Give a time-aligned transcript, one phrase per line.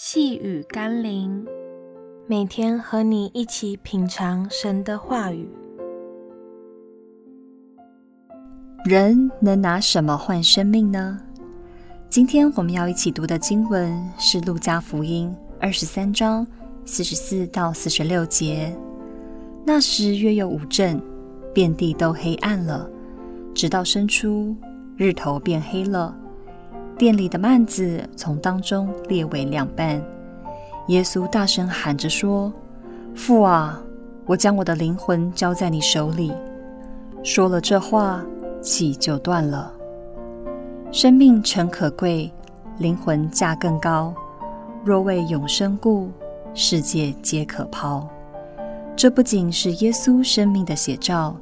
[0.00, 1.44] 细雨甘霖，
[2.28, 5.50] 每天和你一起品尝神的话语。
[8.84, 11.18] 人能拿什么换生命呢？
[12.08, 16.46] 今天我们要一起读的经文是《路加福音》二十三章
[16.84, 18.72] 四十四到四十六节。
[19.66, 21.02] 那时约有午正，
[21.52, 22.88] 遍地都黑暗了，
[23.52, 24.54] 直到生出，
[24.96, 26.16] 日头变黑了。
[26.98, 30.02] 店里的幔子从当中裂为两半，
[30.88, 32.52] 耶稣大声喊着说
[33.14, 33.80] ：“父啊，
[34.26, 36.32] 我将我的灵魂交在你手里。”
[37.22, 38.20] 说了这话，
[38.60, 39.72] 气就断了。
[40.90, 42.32] 生命诚可贵，
[42.78, 44.12] 灵魂价更高。
[44.84, 46.10] 若为永生故，
[46.52, 48.08] 世界皆可抛。
[48.96, 51.36] 这不仅是耶稣生命的写照，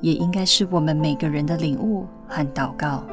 [0.00, 3.04] 也应该是我们每个人的领悟和祷告。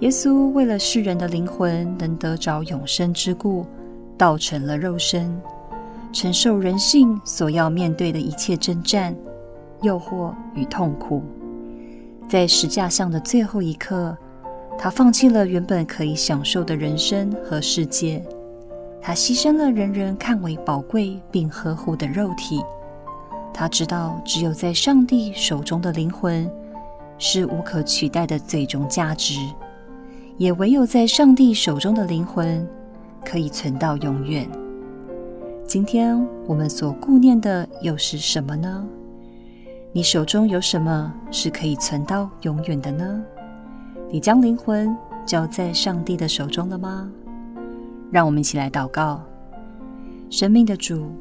[0.00, 3.64] 耶稣为了世人的灵魂能得着永生之故，
[4.18, 5.40] 道成了肉身，
[6.12, 9.14] 承受人性所要面对的一切征战、
[9.82, 11.22] 诱惑与痛苦。
[12.28, 14.16] 在十架上的最后一刻，
[14.76, 18.22] 他放弃了原本可以享受的人生和世界，
[19.00, 22.62] 他牺牲了人人看为宝贵并呵护的肉体。
[23.54, 26.50] 他知道，只有在上帝手中的灵魂
[27.16, 29.38] 是无可取代的最终价值。
[30.36, 32.66] 也唯有在上帝手中的灵魂，
[33.24, 34.48] 可以存到永远。
[35.64, 38.84] 今天我们所顾念的又是什么呢？
[39.92, 43.22] 你手中有什么是可以存到永远的呢？
[44.10, 47.08] 你将灵魂交在上帝的手中了吗？
[48.10, 49.22] 让我们一起来祷告：
[50.30, 51.12] 生命的主，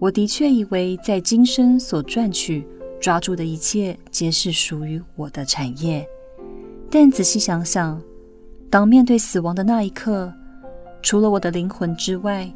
[0.00, 2.66] 我的确以为在今生所赚取、
[3.00, 6.04] 抓住的一切，皆是属于我的产业，
[6.90, 8.00] 但仔细想想。
[8.70, 10.32] 当面对死亡的那一刻，
[11.02, 12.48] 除了我的灵魂之外，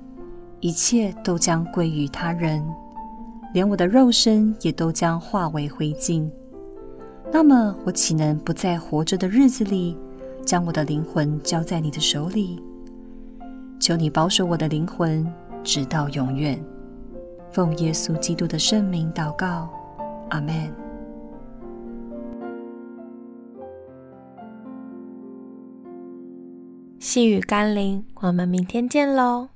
[0.60, 2.64] 一切都将归于他人，
[3.52, 6.30] 连我的肉身也都将化为灰烬。
[7.32, 9.98] 那么，我岂能不在活着的日子里，
[10.46, 12.62] 将我的灵魂交在你的手里？
[13.80, 15.26] 求你保守我的灵魂，
[15.64, 16.56] 直到永远。
[17.50, 19.68] 奉耶稣基督的圣名祷告，
[20.30, 20.83] 阿门。
[27.04, 29.50] 细雨甘霖，我们明天见喽。